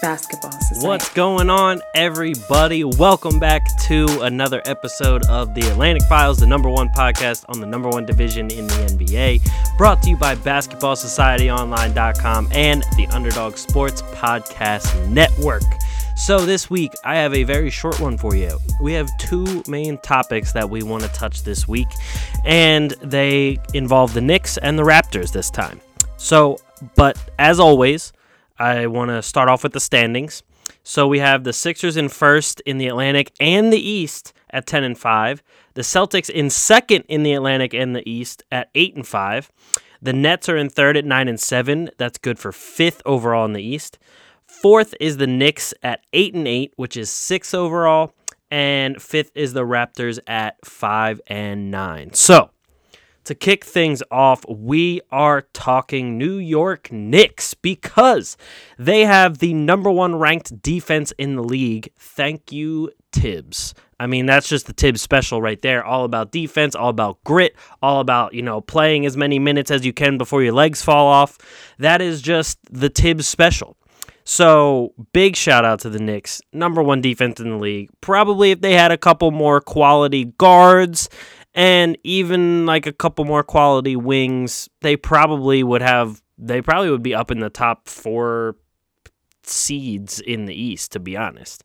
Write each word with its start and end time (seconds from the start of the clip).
Basketball 0.00 0.52
Society. 0.52 0.86
What's 0.86 1.12
going 1.14 1.50
on, 1.50 1.82
everybody? 1.94 2.84
Welcome 2.84 3.38
back 3.38 3.62
to 3.86 4.06
another 4.22 4.62
episode 4.64 5.24
of 5.26 5.54
the 5.54 5.60
Atlantic 5.70 6.02
Files, 6.04 6.38
the 6.38 6.46
number 6.46 6.68
one 6.68 6.88
podcast 6.90 7.44
on 7.48 7.60
the 7.60 7.66
number 7.66 7.88
one 7.88 8.06
division 8.06 8.50
in 8.50 8.66
the 8.66 8.74
NBA. 8.74 9.40
Brought 9.76 10.02
to 10.02 10.10
you 10.10 10.16
by 10.16 10.34
BasketballSocietyOnline.com 10.36 12.48
and 12.52 12.84
the 12.96 13.06
Underdog 13.08 13.56
Sports 13.56 14.02
Podcast 14.02 15.08
Network. 15.08 15.62
So, 16.16 16.40
this 16.40 16.68
week, 16.68 16.92
I 17.04 17.14
have 17.16 17.32
a 17.32 17.44
very 17.44 17.70
short 17.70 18.00
one 18.00 18.18
for 18.18 18.34
you. 18.34 18.58
We 18.80 18.92
have 18.94 19.08
two 19.18 19.62
main 19.68 19.98
topics 19.98 20.50
that 20.52 20.68
we 20.68 20.82
want 20.82 21.04
to 21.04 21.08
touch 21.10 21.44
this 21.44 21.68
week, 21.68 21.86
and 22.44 22.90
they 23.02 23.58
involve 23.72 24.14
the 24.14 24.20
Knicks 24.20 24.58
and 24.58 24.76
the 24.78 24.82
Raptors 24.82 25.32
this 25.32 25.48
time. 25.48 25.80
So, 26.16 26.58
but 26.96 27.16
as 27.38 27.60
always, 27.60 28.12
I 28.58 28.86
want 28.86 29.10
to 29.10 29.22
start 29.22 29.48
off 29.48 29.62
with 29.62 29.72
the 29.72 29.80
standings. 29.80 30.42
So 30.82 31.06
we 31.06 31.18
have 31.18 31.44
the 31.44 31.52
Sixers 31.52 31.96
in 31.96 32.08
first 32.08 32.60
in 32.60 32.78
the 32.78 32.88
Atlantic 32.88 33.32
and 33.40 33.72
the 33.72 33.78
East 33.78 34.32
at 34.50 34.66
10 34.66 34.84
and 34.84 34.98
5. 34.98 35.42
The 35.74 35.82
Celtics 35.82 36.30
in 36.30 36.50
second 36.50 37.04
in 37.08 37.22
the 37.22 37.34
Atlantic 37.34 37.74
and 37.74 37.94
the 37.94 38.08
East 38.08 38.42
at 38.50 38.70
8 38.74 38.96
and 38.96 39.06
5. 39.06 39.50
The 40.00 40.12
Nets 40.12 40.48
are 40.48 40.56
in 40.56 40.70
third 40.70 40.96
at 40.96 41.04
9 41.04 41.28
and 41.28 41.40
7. 41.40 41.90
That's 41.98 42.18
good 42.18 42.38
for 42.38 42.52
fifth 42.52 43.02
overall 43.04 43.44
in 43.44 43.52
the 43.52 43.62
East. 43.62 43.98
Fourth 44.46 44.94
is 45.00 45.18
the 45.18 45.26
Knicks 45.26 45.74
at 45.82 46.00
8 46.12 46.34
and 46.34 46.48
8, 46.48 46.72
which 46.76 46.96
is 46.96 47.10
6 47.10 47.52
overall, 47.52 48.14
and 48.50 49.00
fifth 49.00 49.30
is 49.34 49.52
the 49.52 49.64
Raptors 49.64 50.18
at 50.26 50.56
5 50.64 51.20
and 51.26 51.70
9. 51.70 52.14
So, 52.14 52.50
to 53.28 53.34
kick 53.34 53.62
things 53.62 54.02
off, 54.10 54.42
we 54.48 55.02
are 55.12 55.42
talking 55.52 56.16
New 56.16 56.38
York 56.38 56.90
Knicks 56.90 57.52
because 57.52 58.38
they 58.78 59.04
have 59.04 59.36
the 59.36 59.52
number 59.52 59.90
one 59.90 60.16
ranked 60.16 60.62
defense 60.62 61.12
in 61.18 61.36
the 61.36 61.42
league. 61.42 61.92
Thank 61.98 62.52
you, 62.52 62.90
Thibs. 63.12 63.74
I 64.00 64.06
mean, 64.06 64.24
that's 64.24 64.48
just 64.48 64.64
the 64.64 64.72
Thibs 64.72 65.02
special 65.02 65.42
right 65.42 65.60
there. 65.60 65.84
All 65.84 66.04
about 66.04 66.32
defense, 66.32 66.74
all 66.74 66.88
about 66.88 67.22
grit, 67.22 67.54
all 67.82 68.00
about, 68.00 68.32
you 68.32 68.40
know, 68.40 68.62
playing 68.62 69.04
as 69.04 69.14
many 69.14 69.38
minutes 69.38 69.70
as 69.70 69.84
you 69.84 69.92
can 69.92 70.16
before 70.16 70.42
your 70.42 70.54
legs 70.54 70.80
fall 70.80 71.06
off. 71.06 71.36
That 71.78 72.00
is 72.00 72.22
just 72.22 72.58
the 72.70 72.88
Thibs 72.88 73.26
special. 73.26 73.76
So, 74.24 74.94
big 75.12 75.36
shout 75.36 75.66
out 75.66 75.80
to 75.80 75.90
the 75.90 75.98
Knicks. 75.98 76.40
Number 76.52 76.82
one 76.82 77.02
defense 77.02 77.40
in 77.40 77.50
the 77.50 77.56
league. 77.56 77.90
Probably 78.00 78.52
if 78.52 78.62
they 78.62 78.72
had 78.72 78.90
a 78.90 78.98
couple 78.98 79.30
more 79.30 79.60
quality 79.60 80.26
guards 80.38 81.10
and 81.54 81.98
even 82.04 82.66
like 82.66 82.86
a 82.86 82.92
couple 82.92 83.24
more 83.24 83.42
quality 83.42 83.96
wings, 83.96 84.68
they 84.80 84.96
probably 84.96 85.62
would 85.62 85.82
have 85.82 86.22
they 86.36 86.62
probably 86.62 86.90
would 86.90 87.02
be 87.02 87.14
up 87.14 87.30
in 87.30 87.40
the 87.40 87.50
top 87.50 87.88
4 87.88 88.54
seeds 89.42 90.20
in 90.20 90.44
the 90.46 90.54
East 90.54 90.92
to 90.92 91.00
be 91.00 91.16
honest. 91.16 91.64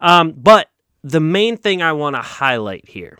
Um, 0.00 0.32
but 0.36 0.70
the 1.02 1.20
main 1.20 1.56
thing 1.56 1.82
I 1.82 1.92
want 1.92 2.16
to 2.16 2.22
highlight 2.22 2.88
here, 2.88 3.18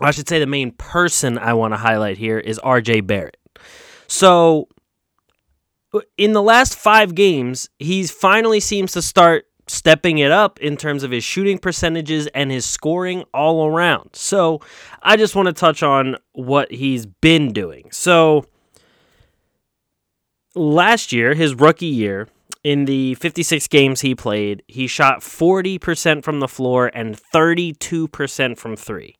I 0.00 0.10
should 0.10 0.28
say 0.28 0.38
the 0.38 0.46
main 0.46 0.72
person 0.72 1.38
I 1.38 1.54
want 1.54 1.72
to 1.72 1.78
highlight 1.78 2.18
here 2.18 2.38
is 2.38 2.58
RJ 2.58 3.06
Barrett. 3.06 3.36
So 4.08 4.68
in 6.18 6.32
the 6.32 6.42
last 6.42 6.76
5 6.76 7.14
games, 7.14 7.68
he's 7.78 8.10
finally 8.10 8.60
seems 8.60 8.92
to 8.92 9.02
start 9.02 9.46
stepping 9.66 10.18
it 10.18 10.30
up 10.30 10.58
in 10.60 10.76
terms 10.76 11.02
of 11.02 11.10
his 11.10 11.24
shooting 11.24 11.58
percentages 11.58 12.26
and 12.28 12.50
his 12.50 12.64
scoring 12.64 13.24
all 13.34 13.66
around. 13.66 14.10
So, 14.14 14.60
I 15.02 15.16
just 15.16 15.34
want 15.34 15.46
to 15.46 15.52
touch 15.52 15.82
on 15.82 16.16
what 16.32 16.70
he's 16.70 17.06
been 17.06 17.52
doing. 17.52 17.88
So, 17.90 18.46
last 20.54 21.12
year, 21.12 21.34
his 21.34 21.54
rookie 21.54 21.86
year, 21.86 22.28
in 22.66 22.86
the 22.86 23.14
56 23.14 23.68
games 23.68 24.00
he 24.00 24.16
played, 24.16 24.60
he 24.66 24.88
shot 24.88 25.20
40% 25.20 26.24
from 26.24 26.40
the 26.40 26.48
floor 26.48 26.90
and 26.92 27.16
32% 27.16 28.58
from 28.58 28.74
3. 28.74 29.16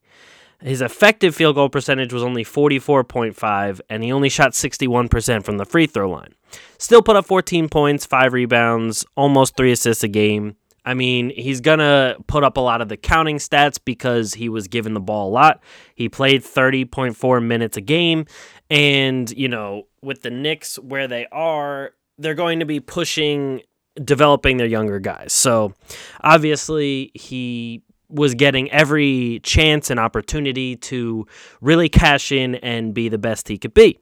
His 0.61 0.81
effective 0.81 1.35
field 1.35 1.55
goal 1.57 1.69
percentage 1.69 2.13
was 2.13 2.23
only 2.23 2.45
44.5 2.45 3.81
and 3.91 4.03
he 4.03 4.13
only 4.13 4.29
shot 4.29 4.53
61% 4.53 5.45
from 5.45 5.59
the 5.59 5.65
free 5.65 5.87
throw 5.87 6.11
line. 6.11 6.35
Still 6.79 7.03
put 7.03 7.17
up 7.17 7.27
14 7.27 7.69
points, 7.69 8.07
5 8.07 8.33
rebounds, 8.33 9.05
almost 9.17 9.57
3 9.57 9.73
assists 9.73 10.03
a 10.03 10.09
game. 10.09 10.57
I 10.85 10.95
mean, 10.95 11.31
he's 11.31 11.61
going 11.61 11.81
to 11.81 12.17
put 12.29 12.45
up 12.45 12.57
a 12.57 12.61
lot 12.61 12.81
of 12.81 12.89
the 12.89 12.97
counting 12.97 13.39
stats 13.39 13.79
because 13.85 14.35
he 14.35 14.49
was 14.49 14.69
given 14.69 14.95
the 14.95 15.01
ball 15.01 15.29
a 15.29 15.33
lot. 15.33 15.61
He 15.97 16.09
played 16.09 16.43
30.4 16.43 17.45
minutes 17.45 17.77
a 17.77 17.81
game. 17.81 18.27
And, 18.71 19.29
you 19.33 19.49
know, 19.49 19.89
with 20.01 20.23
the 20.23 20.31
Knicks 20.31 20.79
where 20.79 21.09
they 21.09 21.27
are, 21.33 21.93
they're 22.19 22.35
going 22.35 22.61
to 22.61 22.67
be 22.67 22.79
pushing 22.79 23.63
developing 24.03 24.59
their 24.59 24.67
younger 24.67 25.01
guys. 25.01 25.33
So 25.33 25.75
obviously, 26.23 27.11
he 27.15 27.83
was 28.09 28.35
getting 28.35 28.71
every 28.71 29.41
chance 29.43 29.91
and 29.91 29.99
opportunity 29.99 30.77
to 30.77 31.27
really 31.61 31.89
cash 31.89 32.33
in 32.33 32.57
and 32.57 32.95
be 32.95 33.09
the 33.09 33.19
best 33.19 33.49
he 33.49 33.59
could 33.59 33.75
be. 33.75 33.99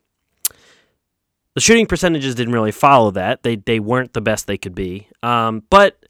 The 1.55 1.61
shooting 1.61 1.87
percentages 1.87 2.35
didn't 2.35 2.53
really 2.53 2.73
follow 2.73 3.13
that. 3.13 3.45
They 3.45 3.57
they 3.57 3.79
weren't 3.79 4.13
the 4.13 4.21
best 4.21 4.47
they 4.47 4.59
could 4.59 4.75
be. 4.75 5.09
Um, 5.23 5.63
but 5.71 6.05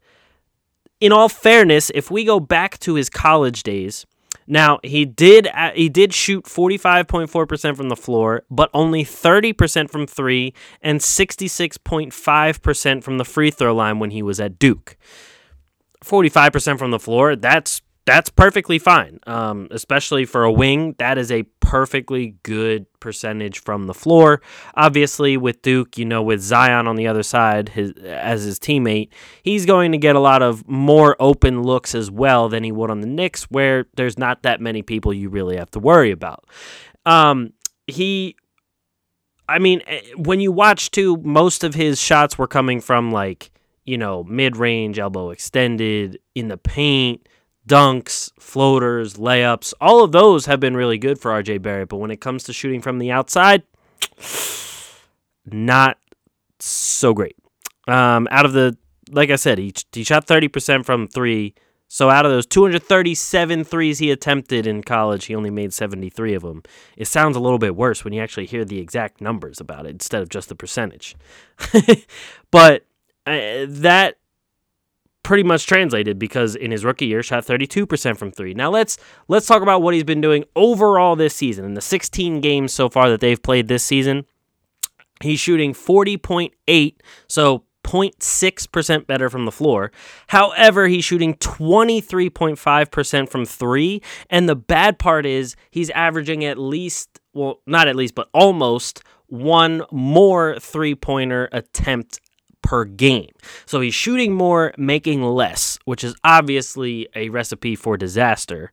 in 1.01 1.13
all 1.13 1.29
fairness, 1.29 1.91
if 1.95 2.11
we 2.11 2.25
go 2.25 2.41
back 2.41 2.79
to 2.81 2.95
his 2.95 3.09
college 3.11 3.63
days, 3.63 4.07
now 4.47 4.79
he 4.83 5.05
did 5.05 5.49
uh, 5.49 5.73
he 5.75 5.91
did 5.91 6.15
shoot 6.15 6.45
45.4% 6.45 7.77
from 7.77 7.89
the 7.89 7.97
floor, 7.97 8.45
but 8.51 8.71
only 8.73 9.05
30% 9.05 9.91
from 9.91 10.07
3 10.07 10.55
and 10.83 11.01
66.5% 11.01 13.03
from 13.03 13.19
the 13.19 13.25
free 13.25 13.51
throw 13.51 13.75
line 13.75 13.99
when 13.99 14.11
he 14.11 14.23
was 14.23 14.39
at 14.41 14.59
Duke. 14.59 14.97
45% 16.05 16.79
from 16.79 16.91
the 16.91 16.99
floor, 16.99 17.37
that's 17.37 17.83
that's 18.07 18.29
perfectly 18.29 18.79
fine. 18.79 19.19
Um, 19.27 19.69
especially 19.71 20.27
for 20.27 20.45
a 20.45 20.53
wing, 20.53 20.95
that 20.99 21.17
is 21.17 21.33
a 21.33 21.45
perfectly 21.61 22.37
good 22.43 22.87
percentage 23.01 23.59
from 23.61 23.87
the 23.87 23.95
floor. 23.95 24.43
Obviously, 24.75 25.37
with 25.37 25.63
Duke, 25.63 25.97
you 25.97 26.05
know, 26.05 26.23
with 26.23 26.41
Zion 26.41 26.87
on 26.87 26.97
the 26.97 27.07
other 27.07 27.23
side 27.23 27.71
his, 27.71 27.93
as 28.05 28.45
his 28.45 28.59
teammate, 28.59 29.09
he's 29.43 29.65
going 29.65 29.93
to 29.93 29.99
get 29.99 30.17
a 30.17 30.21
lot 30.21 30.43
of 30.43 30.69
more 30.69 31.17
open 31.19 31.63
looks 31.63 31.95
as 31.95 32.11
well 32.11 32.49
than 32.49 32.63
he 32.63 32.73
would 32.73 32.91
on 32.91 33.01
the 33.01 33.07
Knicks, 33.07 33.45
where 33.45 33.87
there's 33.97 34.19
not 34.19 34.43
that 34.43 34.61
many 34.61 34.83
people 34.83 35.13
you 35.13 35.31
really 35.31 35.57
have 35.57 35.71
to 35.71 35.79
worry 35.79 36.11
about. 36.11 36.45
Um, 37.07 37.55
he, 37.87 38.37
I 39.49 39.59
mean, 39.59 39.81
eh, 39.87 40.03
when 40.17 40.41
you 40.41 40.53
watch 40.53 40.91
too, 40.91 41.17
most 41.19 41.65
of 41.65 41.75
his 41.75 42.01
shots 42.01 42.37
were 42.37 42.49
coming 42.49 42.81
from 42.83 43.13
like, 43.13 43.51
you 43.85 43.99
know, 43.99 44.25
mid 44.25 44.57
range, 44.57 44.99
elbow 44.99 45.31
extended, 45.31 46.19
in 46.35 46.49
the 46.49 46.57
paint 46.57 47.27
dunks, 47.67 48.31
floaters, 48.39 49.15
layups, 49.15 49.73
all 49.81 50.05
of 50.05 50.13
those 50.13 50.47
have 50.47 50.61
been 50.61 50.77
really 50.77 50.99
good 50.99 51.19
for 51.19 51.31
RJ 51.31 51.63
Barrett. 51.63 51.89
But 51.89 51.99
when 51.99 52.11
it 52.11 52.21
comes 52.21 52.45
to 52.45 52.53
shooting 52.53 52.83
from 52.83 52.99
the 52.99 53.11
outside, 53.11 53.63
not 55.47 55.99
so 56.61 57.15
great. 57.15 57.37
Um, 57.89 58.29
out 58.31 58.47
of 58.47 58.53
the, 58.53 58.77
like 59.11 59.31
I 59.31 59.37
said, 59.37 59.59
he, 59.59 59.73
he 59.93 60.05
shot 60.05 60.27
30% 60.27 60.85
from 60.85 61.07
three. 61.07 61.55
So 61.89 62.11
out 62.11 62.27
of 62.27 62.33
those 62.33 62.47
237 62.47 63.65
threes 63.65 63.99
he 63.99 64.11
attempted 64.11 64.67
in 64.67 64.83
college, 64.83 65.27
he 65.27 65.35
only 65.35 65.51
made 65.51 65.73
73 65.73 66.35
of 66.35 66.43
them. 66.43 66.63
It 66.97 67.07
sounds 67.07 67.37
a 67.37 67.41
little 67.41 67.59
bit 67.59 67.77
worse 67.77 68.05
when 68.05 68.13
you 68.13 68.21
actually 68.21 68.47
hear 68.47 68.65
the 68.65 68.79
exact 68.79 69.21
numbers 69.21 69.61
about 69.61 69.87
it 69.87 69.91
instead 69.91 70.23
of 70.23 70.29
just 70.29 70.49
the 70.49 70.57
percentage. 70.57 71.15
but 72.51 72.85
that 73.27 74.17
pretty 75.23 75.43
much 75.43 75.67
translated 75.67 76.19
because 76.19 76.55
in 76.55 76.71
his 76.71 76.85
rookie 76.85 77.07
year 77.07 77.23
shot 77.23 77.45
32% 77.45 78.17
from 78.17 78.31
3. 78.31 78.55
Now 78.55 78.71
let's 78.71 78.99
let's 79.27 79.47
talk 79.47 79.63
about 79.63 79.83
what 79.83 79.95
he's 79.95 80.05
been 80.05 80.21
doing 80.21 80.45
overall 80.55 81.17
this 81.17 81.35
season. 81.35 81.65
In 81.65 81.75
the 81.75 81.81
16 81.81 82.41
games 82.41 82.73
so 82.73 82.89
far 82.89 83.09
that 83.11 83.21
they've 83.21 83.43
played 83.43 83.67
this 83.67 83.83
season, 83.83 84.27
he's 85.21 85.41
shooting 85.41 85.73
40.8, 85.73 86.97
so 87.27 87.65
0.6% 87.85 89.07
better 89.07 89.29
from 89.29 89.45
the 89.45 89.53
floor. 89.53 89.93
However, 90.29 90.89
he's 90.89 91.05
shooting 91.05 91.35
23.5% 91.35 93.29
from 93.29 93.45
3, 93.45 94.03
and 94.31 94.49
the 94.49 94.57
bad 94.57 94.99
part 94.99 95.27
is 95.27 95.55
he's 95.71 95.91
averaging 95.91 96.45
at 96.45 96.59
least 96.59 97.21
well, 97.35 97.61
not 97.67 97.89
at 97.89 97.97
least, 97.97 98.15
but 98.15 98.29
almost 98.33 99.03
one 99.27 99.83
more 99.91 100.59
three-pointer 100.61 101.49
attempt 101.51 102.21
per 102.65 102.85
game. 102.85 103.31
So 103.67 103.81
he's 103.81 103.95
shooting 103.95 104.33
more, 104.33 104.73
making 104.77 105.23
less, 105.23 105.79
which 105.85 106.03
is 106.03 106.17
obviously 106.25 107.07
a 107.15 107.29
recipe 107.29 107.77
for 107.77 107.97
disaster. 107.97 108.73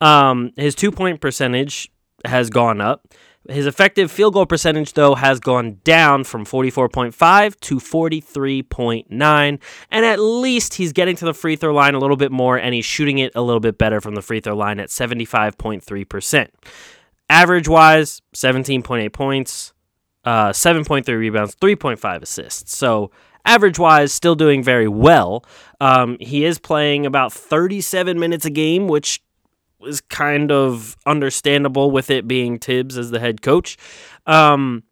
Um, 0.00 0.52
his 0.56 0.74
two 0.74 0.90
point 0.90 1.20
percentage 1.20 1.88
has 2.24 2.50
gone 2.50 2.80
up. 2.80 3.14
His 3.48 3.66
effective 3.66 4.10
field 4.10 4.34
goal 4.34 4.44
percentage, 4.46 4.94
though, 4.94 5.14
has 5.14 5.38
gone 5.38 5.78
down 5.84 6.24
from 6.24 6.44
44.5 6.44 7.60
to 7.60 7.76
43.9. 7.76 9.60
And 9.92 10.04
at 10.04 10.18
least 10.18 10.74
he's 10.74 10.92
getting 10.92 11.14
to 11.16 11.24
the 11.24 11.34
free 11.34 11.54
throw 11.54 11.72
line 11.72 11.94
a 11.94 12.00
little 12.00 12.16
bit 12.16 12.32
more 12.32 12.58
and 12.58 12.74
he's 12.74 12.84
shooting 12.84 13.18
it 13.18 13.30
a 13.36 13.42
little 13.42 13.60
bit 13.60 13.78
better 13.78 14.00
from 14.00 14.16
the 14.16 14.22
free 14.22 14.40
throw 14.40 14.56
line 14.56 14.80
at 14.80 14.88
75.3%. 14.88 16.48
Average 17.30 17.68
wise, 17.68 18.20
17.8 18.34 19.12
points, 19.12 19.72
uh, 20.26 20.50
7.3 20.50 21.06
rebounds, 21.16 21.54
3.5 21.54 22.22
assists. 22.22 22.76
So, 22.76 23.10
average 23.44 23.78
wise, 23.78 24.12
still 24.12 24.34
doing 24.34 24.62
very 24.62 24.88
well. 24.88 25.44
Um, 25.80 26.18
he 26.20 26.44
is 26.44 26.58
playing 26.58 27.06
about 27.06 27.32
37 27.32 28.18
minutes 28.18 28.44
a 28.44 28.50
game, 28.50 28.88
which 28.88 29.22
is 29.86 30.00
kind 30.00 30.50
of 30.50 30.96
understandable 31.06 31.90
with 31.90 32.10
it 32.10 32.26
being 32.26 32.58
Thibs 32.58 32.98
as 32.98 33.10
the 33.10 33.20
head 33.20 33.40
coach. 33.40 33.76
Um, 34.26 34.82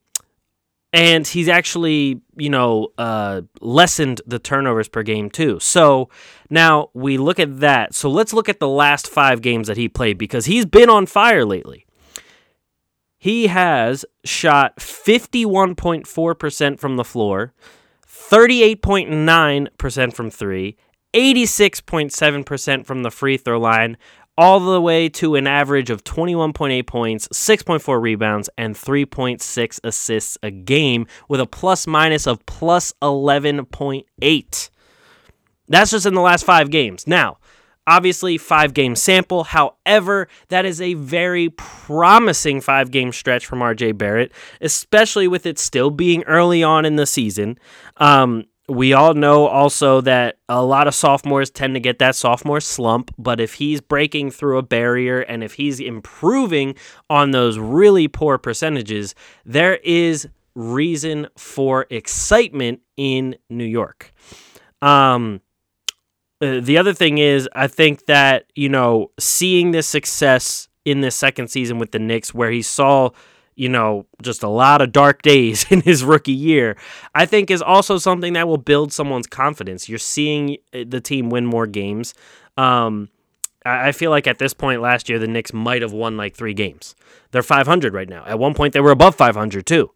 and 0.93 1.27
he's 1.27 1.49
actually, 1.49 2.21
you 2.37 2.49
know, 2.49 2.93
uh, 2.97 3.43
lessened 3.61 4.21
the 4.29 4.39
turnovers 4.39 4.89
per 4.89 5.03
game 5.03 5.29
too. 5.29 5.59
So 5.59 6.09
now 6.51 6.91
we 6.95 7.19
look 7.19 7.41
at 7.41 7.59
that. 7.59 7.95
So 7.95 8.09
let's 8.09 8.33
look 8.33 8.49
at 8.49 8.61
the 8.61 8.69
last 8.69 9.09
five 9.09 9.43
games 9.43 9.67
that 9.67 9.77
he 9.77 9.89
played 9.89 10.19
because 10.19 10.47
he's 10.47 10.65
been 10.65 10.89
on 10.89 11.07
fire 11.07 11.45
lately. 11.45 11.84
He 13.25 13.47
has 13.47 14.05
shot 14.23 14.77
51.4% 14.77 16.79
from 16.79 16.97
the 16.99 17.05
floor, 17.05 17.55
38.9% 18.07 20.13
from 20.13 20.31
three, 20.31 20.77
86.7% 21.15 22.85
from 22.85 23.03
the 23.03 23.11
free 23.11 23.39
throw 23.39 23.59
line, 23.59 23.97
all 24.37 24.61
the 24.61 24.79
way 24.79 25.09
to 25.09 25.37
an 25.37 25.47
average 25.47 25.89
of 25.89 26.05
21.8 26.05 26.87
points, 26.87 27.27
6.4 27.29 27.99
rebounds, 27.99 28.51
and 28.59 28.75
3.6 28.75 29.81
assists 29.83 30.37
a 30.43 30.51
game 30.51 31.07
with 31.27 31.41
a 31.41 31.47
plus 31.47 31.87
minus 31.87 32.27
of 32.27 32.45
plus 32.45 32.93
11.8. 33.01 34.71
That's 35.67 35.93
just 35.93 36.05
in 36.05 36.13
the 36.13 36.21
last 36.21 36.45
five 36.45 36.69
games. 36.69 37.07
Now, 37.07 37.39
obviously, 37.87 38.39
five 38.39 38.75
game 38.75 38.97
sample. 38.97 39.45
However, 39.45 40.29
that 40.49 40.65
is 40.65 40.81
a 40.81 40.95
very 40.95 41.51
promising 41.51 42.61
five 42.61 42.91
game 42.91 43.13
stretch 43.13 43.47
from 43.47 43.61
RJ 43.61 43.97
Barrett, 43.99 44.33
especially 44.61 45.29
with 45.29 45.47
it 45.47 45.59
still 45.59 45.91
being 45.91 46.23
early 46.25 46.63
on 46.63 46.85
in 46.85 46.97
the 46.97 47.07
season. 47.07 47.59
Um, 47.97 48.45
we 48.69 48.95
all 48.95 49.13
know 49.13 49.47
also 49.47 50.01
that 50.03 50.39
a 50.49 50.65
lot 50.65 50.87
of 50.87 50.95
sophomores 50.95 51.51
tend 51.51 51.75
to 51.75 51.81
get 51.81 51.99
that 51.99 52.15
sophomore 52.15 52.61
slump, 52.61 53.11
but 53.19 53.41
if 53.41 53.55
he's 53.55 53.81
breaking 53.81 54.31
through 54.31 54.57
a 54.57 54.63
barrier 54.63 55.21
and 55.21 55.45
if 55.45 55.55
he's 55.55 55.81
improving 55.81 56.75
on 57.11 57.33
those 57.33 57.59
really 57.59 58.09
poor 58.09 58.39
percentages, 58.39 59.15
there 59.45 59.77
is 59.77 60.27
reason 60.55 61.27
for 61.37 61.87
excitement 61.91 62.81
in 62.97 63.37
New 63.51 63.65
York. 63.65 64.13
Um, 64.81 65.41
uh, 66.45 66.61
the 66.61 66.79
other 66.79 66.93
thing 66.93 67.19
is, 67.19 67.49
I 67.55 67.67
think 67.67 68.07
that, 68.07 68.47
you 68.55 68.69
know, 68.69 69.11
seeing 69.19 69.71
this 69.71 69.87
success 69.87 70.69
in 70.85 71.01
this 71.01 71.17
second 71.17 71.49
season 71.49 71.79
with 71.79 71.93
the 71.93 71.99
Knicks, 71.99 72.35
where 72.35 72.51
he 72.51 72.63
saw 72.63 73.11
you 73.57 73.69
know, 73.69 74.07
just 74.23 74.43
a 74.43 74.49
lot 74.49 74.81
of 74.81 74.93
dark 74.93 75.23
days 75.23 75.65
in 75.71 75.81
his 75.81 76.05
rookie 76.05 76.33
year, 76.33 76.77
I 77.15 77.27
think 77.27 77.51
is 77.51 77.63
also 77.63 77.99
something 77.99 78.33
that 78.35 78.49
will 78.49 78.59
build 78.59 78.93
someone's 78.93 79.27
confidence. 79.27 79.89
You're 79.89 79.99
seeing 79.99 80.57
uh, 80.73 80.85
the 80.87 81.01
team 81.01 81.31
win 81.31 81.47
more 81.47 81.67
games. 81.67 82.15
Um, 82.57 83.09
I 83.67 83.93
feel 83.93 84.11
like 84.11 84.27
at 84.27 84.39
this 84.39 84.53
point 84.53 84.83
last 84.83 85.09
year, 85.09 85.19
the 85.19 85.27
Knicks 85.27 85.53
might 85.53 85.81
have 85.81 85.93
won 85.93 86.17
like 86.19 86.35
three 86.35 86.53
games. 86.53 86.95
They're 87.31 87.43
500 87.43 87.95
right 87.95 88.09
now. 88.09 88.25
At 88.27 88.39
one 88.39 88.53
point, 88.55 88.75
they 88.75 88.81
were 88.81 88.91
above 88.91 89.15
500 89.15 89.65
too. 89.65 89.91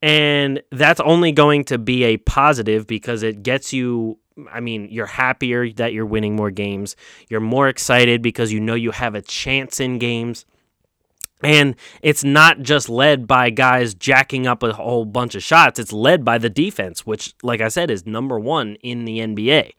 And 0.00 0.62
that's 0.70 1.00
only 1.00 1.32
going 1.32 1.64
to 1.64 1.78
be 1.78 2.04
a 2.04 2.18
positive 2.18 2.86
because 2.86 3.24
it 3.24 3.42
gets 3.42 3.72
you. 3.72 4.18
I 4.52 4.60
mean, 4.60 4.88
you're 4.90 5.06
happier 5.06 5.70
that 5.72 5.92
you're 5.92 6.06
winning 6.06 6.36
more 6.36 6.50
games. 6.50 6.96
You're 7.28 7.40
more 7.40 7.68
excited 7.68 8.22
because 8.22 8.52
you 8.52 8.60
know 8.60 8.74
you 8.74 8.90
have 8.90 9.14
a 9.14 9.22
chance 9.22 9.80
in 9.80 9.98
games. 9.98 10.44
And 11.42 11.76
it's 12.02 12.24
not 12.24 12.60
just 12.60 12.88
led 12.88 13.26
by 13.26 13.50
guys 13.50 13.94
jacking 13.94 14.46
up 14.46 14.62
a 14.62 14.72
whole 14.72 15.04
bunch 15.04 15.34
of 15.34 15.42
shots. 15.42 15.78
It's 15.78 15.92
led 15.92 16.24
by 16.24 16.38
the 16.38 16.50
defense, 16.50 17.06
which, 17.06 17.34
like 17.42 17.60
I 17.60 17.68
said, 17.68 17.90
is 17.90 18.06
number 18.06 18.40
one 18.40 18.74
in 18.76 19.04
the 19.04 19.20
NBA. 19.20 19.72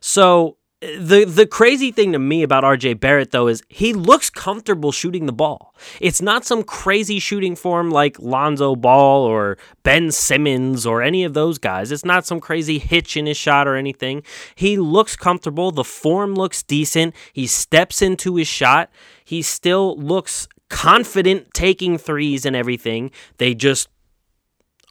So 0.00 0.55
the 0.80 1.24
the 1.24 1.46
crazy 1.46 1.90
thing 1.90 2.12
to 2.12 2.18
me 2.18 2.42
about 2.42 2.62
RJ 2.62 3.00
Barrett 3.00 3.30
though 3.30 3.48
is 3.48 3.62
he 3.68 3.94
looks 3.94 4.28
comfortable 4.28 4.92
shooting 4.92 5.24
the 5.24 5.32
ball. 5.32 5.74
It's 6.00 6.20
not 6.20 6.44
some 6.44 6.62
crazy 6.62 7.18
shooting 7.18 7.56
form 7.56 7.90
like 7.90 8.18
Lonzo 8.18 8.76
Ball 8.76 9.22
or 9.22 9.56
Ben 9.82 10.10
Simmons 10.10 10.84
or 10.84 11.02
any 11.02 11.24
of 11.24 11.32
those 11.32 11.56
guys. 11.56 11.90
It's 11.90 12.04
not 12.04 12.26
some 12.26 12.40
crazy 12.40 12.78
hitch 12.78 13.16
in 13.16 13.24
his 13.24 13.38
shot 13.38 13.66
or 13.66 13.74
anything. 13.74 14.22
He 14.54 14.76
looks 14.76 15.16
comfortable. 15.16 15.72
The 15.72 15.84
form 15.84 16.34
looks 16.34 16.62
decent. 16.62 17.14
He 17.32 17.46
steps 17.46 18.02
into 18.02 18.36
his 18.36 18.48
shot. 18.48 18.90
He 19.24 19.40
still 19.40 19.96
looks 19.96 20.46
confident 20.68 21.54
taking 21.54 21.96
threes 21.96 22.44
and 22.44 22.54
everything. 22.54 23.12
They 23.38 23.54
just 23.54 23.88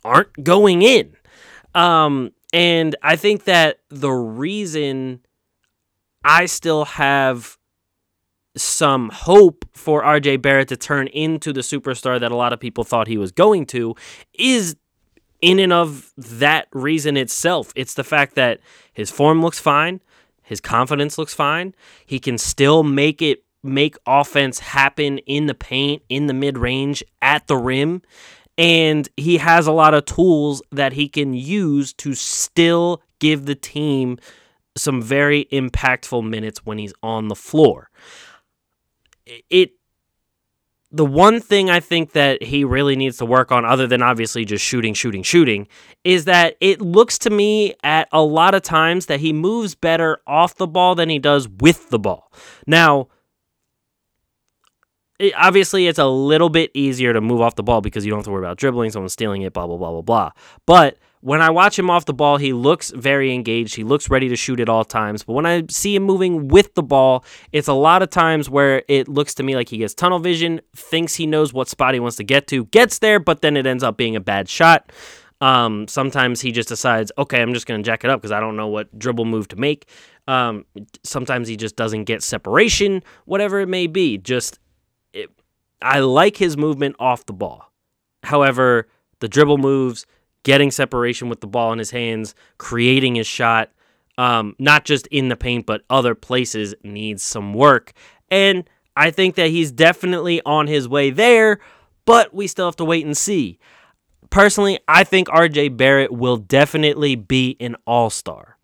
aren't 0.03 0.43
going 0.43 0.81
in. 0.81 1.15
Um, 1.75 2.31
and 2.53 2.95
I 3.03 3.17
think 3.17 3.43
that 3.43 3.79
the 3.89 4.11
reason 4.11 5.19
I 6.25 6.47
still 6.47 6.85
have 6.85 7.57
some 8.57 9.09
hope 9.09 9.63
for 9.73 10.01
RJ 10.01 10.41
Barrett 10.41 10.69
to 10.69 10.77
turn 10.77 11.07
into 11.07 11.53
the 11.53 11.61
superstar 11.61 12.19
that 12.19 12.31
a 12.31 12.35
lot 12.35 12.51
of 12.51 12.59
people 12.59 12.83
thought 12.83 13.07
he 13.07 13.17
was 13.17 13.31
going 13.31 13.67
to 13.67 13.95
is 14.33 14.75
in 15.41 15.59
and 15.59 15.71
of 15.71 16.11
that 16.17 16.67
reason 16.73 17.15
itself. 17.15 17.71
It's 17.75 17.93
the 17.93 18.03
fact 18.03 18.33
that 18.35 18.59
his 18.91 19.11
form 19.11 19.41
looks 19.41 19.59
fine, 19.59 20.01
his 20.41 20.59
confidence 20.59 21.19
looks 21.19 21.35
fine, 21.35 21.75
he 22.05 22.19
can 22.19 22.39
still 22.39 22.81
make 22.81 23.21
it 23.21 23.43
make 23.61 23.95
offense 24.07 24.59
happen 24.59 25.19
in 25.19 25.45
the 25.45 25.53
paint, 25.53 26.01
in 26.09 26.27
the 26.27 26.33
mid 26.33 26.57
range, 26.57 27.03
at 27.21 27.45
the 27.47 27.57
rim. 27.57 28.01
And 28.57 29.07
he 29.17 29.37
has 29.37 29.67
a 29.67 29.71
lot 29.71 29.93
of 29.93 30.05
tools 30.05 30.61
that 30.71 30.93
he 30.93 31.07
can 31.09 31.33
use 31.33 31.93
to 31.93 32.15
still 32.15 33.01
give 33.19 33.45
the 33.45 33.55
team 33.55 34.17
some 34.77 35.01
very 35.01 35.45
impactful 35.51 36.27
minutes 36.27 36.65
when 36.65 36.77
he's 36.77 36.93
on 37.01 37.27
the 37.27 37.35
floor. 37.35 37.89
It 39.49 39.71
the 40.91 41.05
one 41.05 41.41
thing 41.41 41.69
I 41.69 41.81
think 41.81 42.13
that 42.13 42.41
he 42.41 42.63
really 42.63 42.95
needs 42.95 43.17
to 43.17 43.25
work 43.25 43.51
on, 43.51 43.65
other 43.65 43.85
than 43.85 44.01
obviously 44.01 44.45
just 44.45 44.63
shooting, 44.63 44.93
shooting, 44.93 45.23
shooting, 45.23 45.67
is 46.05 46.23
that 46.23 46.55
it 46.61 46.79
looks 46.79 47.17
to 47.19 47.29
me 47.29 47.73
at 47.83 48.07
a 48.13 48.21
lot 48.21 48.55
of 48.55 48.61
times 48.61 49.07
that 49.07 49.19
he 49.19 49.33
moves 49.33 49.75
better 49.75 50.19
off 50.25 50.55
the 50.55 50.67
ball 50.67 50.95
than 50.95 51.09
he 51.09 51.19
does 51.19 51.49
with 51.49 51.89
the 51.89 51.99
ball. 51.99 52.31
Now, 52.65 53.09
it, 55.19 55.33
obviously 55.35 55.87
it's 55.87 55.99
a 55.99 56.07
little 56.07 56.49
bit 56.49 56.71
easier 56.73 57.11
to 57.11 57.19
move 57.19 57.41
off 57.41 57.55
the 57.55 57.63
ball 57.63 57.81
because 57.81 58.05
you 58.05 58.11
don't 58.11 58.19
have 58.19 58.25
to 58.25 58.31
worry 58.31 58.45
about 58.45 58.57
dribbling, 58.57 58.91
someone 58.91 59.09
stealing 59.09 59.41
it, 59.41 59.51
blah 59.51 59.67
blah 59.67 59.77
blah 59.77 59.91
blah 59.91 60.01
blah. 60.01 60.31
But 60.65 60.97
when 61.25 61.41
I 61.41 61.49
watch 61.49 61.79
him 61.79 61.89
off 61.89 62.05
the 62.05 62.13
ball, 62.13 62.37
he 62.37 62.53
looks 62.53 62.91
very 62.91 63.33
engaged. 63.33 63.73
He 63.73 63.83
looks 63.83 64.11
ready 64.11 64.29
to 64.29 64.35
shoot 64.35 64.59
at 64.59 64.69
all 64.69 64.85
times. 64.85 65.23
But 65.23 65.33
when 65.33 65.47
I 65.47 65.63
see 65.71 65.95
him 65.95 66.03
moving 66.03 66.49
with 66.49 66.75
the 66.75 66.83
ball, 66.83 67.25
it's 67.51 67.67
a 67.67 67.73
lot 67.73 68.03
of 68.03 68.11
times 68.11 68.47
where 68.47 68.83
it 68.87 69.07
looks 69.07 69.33
to 69.35 69.43
me 69.43 69.55
like 69.55 69.69
he 69.69 69.79
gets 69.79 69.95
tunnel 69.95 70.19
vision, 70.19 70.61
thinks 70.75 71.15
he 71.15 71.25
knows 71.25 71.51
what 71.51 71.67
spot 71.67 71.95
he 71.95 71.99
wants 71.99 72.17
to 72.17 72.23
get 72.23 72.45
to, 72.49 72.65
gets 72.65 72.99
there, 72.99 73.19
but 73.19 73.41
then 73.41 73.57
it 73.57 73.65
ends 73.65 73.81
up 73.81 73.97
being 73.97 74.15
a 74.15 74.19
bad 74.19 74.47
shot. 74.47 74.91
Um, 75.41 75.87
sometimes 75.87 76.41
he 76.41 76.51
just 76.51 76.69
decides, 76.69 77.11
okay, 77.17 77.41
I'm 77.41 77.55
just 77.55 77.65
going 77.65 77.81
to 77.81 77.83
jack 77.83 78.03
it 78.03 78.11
up 78.11 78.21
because 78.21 78.31
I 78.31 78.39
don't 78.39 78.55
know 78.55 78.67
what 78.67 78.95
dribble 78.99 79.25
move 79.25 79.47
to 79.47 79.55
make. 79.55 79.89
Um, 80.27 80.65
sometimes 81.01 81.47
he 81.47 81.57
just 81.57 81.75
doesn't 81.75 82.03
get 82.03 82.21
separation, 82.21 83.01
whatever 83.25 83.61
it 83.61 83.67
may 83.67 83.87
be. 83.87 84.19
Just 84.19 84.59
I 85.81 86.01
like 86.01 86.37
his 86.37 86.55
movement 86.55 86.97
off 86.99 87.25
the 87.25 87.33
ball. 87.33 87.71
However, 88.21 88.89
the 89.21 89.27
dribble 89.27 89.57
moves, 89.57 90.05
getting 90.45 90.69
separation 90.71 91.27
with 91.27 91.41
the 91.41 91.47
ball 91.47 91.73
in 91.73 91.79
his 91.79 91.91
hands, 91.91 92.35
creating 92.59 93.15
his 93.15 93.27
shot, 93.27 93.71
um, 94.17 94.55
not 94.59 94.85
just 94.85 95.07
in 95.07 95.27
the 95.27 95.35
paint, 95.35 95.65
but 95.65 95.81
other 95.89 96.15
places, 96.15 96.73
needs 96.83 97.23
some 97.23 97.53
work. 97.53 97.91
And 98.29 98.63
I 98.95 99.11
think 99.11 99.35
that 99.35 99.49
he's 99.49 99.71
definitely 99.71 100.41
on 100.45 100.67
his 100.67 100.87
way 100.87 101.09
there, 101.09 101.59
but 102.05 102.33
we 102.33 102.47
still 102.47 102.67
have 102.67 102.75
to 102.77 102.85
wait 102.85 103.05
and 103.05 103.17
see. 103.17 103.59
Personally, 104.29 104.79
I 104.87 105.03
think 105.03 105.27
RJ 105.29 105.75
Barrett 105.75 106.13
will 106.13 106.37
definitely 106.37 107.15
be 107.15 107.57
an 107.59 107.75
all 107.85 108.11
star. 108.11 108.57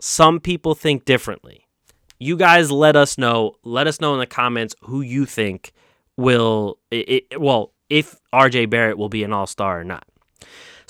Some 0.00 0.40
people 0.40 0.74
think 0.74 1.06
differently. 1.06 1.66
You 2.18 2.36
guys 2.36 2.70
let 2.70 2.96
us 2.96 3.16
know. 3.16 3.54
Let 3.64 3.86
us 3.86 3.98
know 3.98 4.12
in 4.12 4.20
the 4.20 4.26
comments 4.26 4.74
who 4.82 5.00
you 5.00 5.24
think 5.24 5.72
will 6.18 6.78
it, 6.90 7.24
it, 7.30 7.40
well 7.40 7.72
if 7.88 8.20
RJ 8.32 8.68
Barrett 8.70 8.98
will 8.98 9.08
be 9.08 9.24
an 9.24 9.32
All 9.32 9.46
Star 9.46 9.80
or 9.80 9.84
not. 9.84 10.04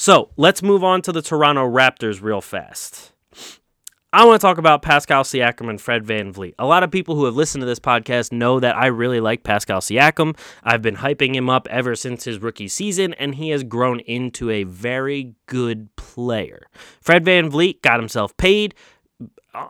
So 0.00 0.30
let's 0.38 0.62
move 0.62 0.82
on 0.82 1.02
to 1.02 1.12
the 1.12 1.20
Toronto 1.20 1.68
Raptors 1.68 2.22
real 2.22 2.40
fast. 2.40 3.12
I 4.14 4.24
want 4.24 4.40
to 4.40 4.42
talk 4.42 4.56
about 4.56 4.80
Pascal 4.80 5.24
Siakam 5.24 5.68
and 5.68 5.78
Fred 5.78 6.06
VanVleet. 6.06 6.54
A 6.58 6.64
lot 6.64 6.82
of 6.82 6.90
people 6.90 7.16
who 7.16 7.26
have 7.26 7.36
listened 7.36 7.60
to 7.60 7.66
this 7.66 7.78
podcast 7.78 8.32
know 8.32 8.60
that 8.60 8.74
I 8.74 8.86
really 8.86 9.20
like 9.20 9.42
Pascal 9.42 9.82
Siakam. 9.82 10.38
I've 10.64 10.80
been 10.80 10.96
hyping 10.96 11.34
him 11.34 11.50
up 11.50 11.68
ever 11.68 11.94
since 11.94 12.24
his 12.24 12.38
rookie 12.38 12.66
season, 12.66 13.12
and 13.18 13.34
he 13.34 13.50
has 13.50 13.62
grown 13.62 14.00
into 14.00 14.48
a 14.48 14.64
very 14.64 15.34
good 15.44 15.94
player. 15.96 16.66
Fred 17.02 17.22
VanVleet 17.22 17.82
got 17.82 18.00
himself 18.00 18.34
paid, 18.38 18.74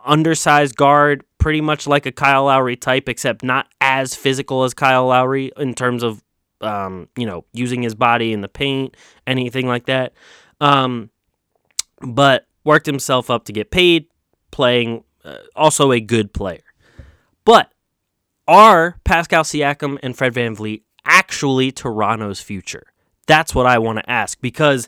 undersized 0.05 0.77
guard, 0.77 1.25
pretty 1.39 1.59
much 1.59 1.87
like 1.87 2.05
a 2.05 2.11
Kyle 2.13 2.45
Lowry 2.45 2.77
type, 2.77 3.09
except 3.09 3.43
not 3.43 3.67
as 3.81 4.15
physical 4.15 4.63
as 4.63 4.73
Kyle 4.73 5.07
Lowry 5.07 5.51
in 5.57 5.73
terms 5.73 6.03
of, 6.03 6.23
um, 6.61 7.07
you 7.15 7.25
know, 7.25 7.45
using 7.53 7.81
his 7.81 7.95
body 7.95 8.33
in 8.33 8.41
the 8.41 8.47
paint, 8.47 8.95
anything 9.27 9.67
like 9.67 9.85
that. 9.85 10.13
Um, 10.59 11.09
but 12.01 12.47
worked 12.63 12.85
himself 12.85 13.29
up 13.29 13.45
to 13.45 13.53
get 13.53 13.71
paid 13.71 14.05
playing, 14.51 15.03
uh, 15.23 15.37
also 15.55 15.91
a 15.91 15.99
good 15.99 16.33
player. 16.33 16.63
But 17.45 17.71
are 18.47 18.97
Pascal 19.03 19.43
Siakam 19.43 19.97
and 20.03 20.17
Fred 20.17 20.33
VanVleet 20.33 20.83
actually 21.05 21.71
Toronto's 21.71 22.41
future? 22.41 22.83
That's 23.27 23.55
what 23.55 23.65
I 23.65 23.79
want 23.79 23.99
to 23.99 24.09
ask 24.09 24.39
because 24.41 24.87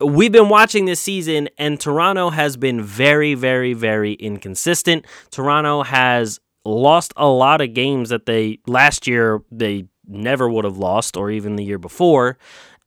we've 0.00 0.32
been 0.32 0.48
watching 0.48 0.84
this 0.84 1.00
season 1.00 1.48
and 1.58 1.78
Toronto 1.78 2.30
has 2.30 2.56
been 2.56 2.82
very, 2.82 3.34
very, 3.34 3.72
very 3.72 4.14
inconsistent. 4.14 5.06
Toronto 5.30 5.82
has 5.82 6.40
lost 6.64 7.12
a 7.16 7.26
lot 7.26 7.60
of 7.60 7.74
games 7.74 8.08
that 8.08 8.26
they 8.26 8.58
last 8.66 9.06
year 9.06 9.42
they 9.50 9.86
never 10.06 10.48
would 10.48 10.64
have 10.64 10.78
lost 10.78 11.16
or 11.16 11.30
even 11.30 11.56
the 11.56 11.64
year 11.64 11.78
before. 11.78 12.38